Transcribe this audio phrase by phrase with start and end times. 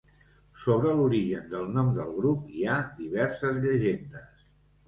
[0.61, 4.45] Sobre l'origen del nom del grup hi ha diverses llegendes.